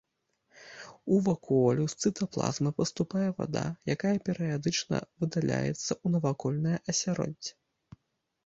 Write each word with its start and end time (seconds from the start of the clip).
У 1.15 1.17
вакуолю 1.25 1.83
з 1.91 1.95
цытаплазмы 2.07 2.71
паступае 2.79 3.27
вада, 3.41 3.65
якая 3.95 4.15
перыядычна 4.31 4.97
выдаляецца 5.25 5.87
ў 6.05 6.07
навакольнае 6.17 6.77
асяроддзе. 6.95 7.51